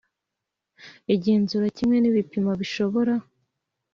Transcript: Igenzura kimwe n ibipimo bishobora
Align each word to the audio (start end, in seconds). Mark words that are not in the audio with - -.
Igenzura 1.13 1.67
kimwe 1.77 1.97
n 1.99 2.05
ibipimo 2.09 2.51
bishobora 2.61 3.13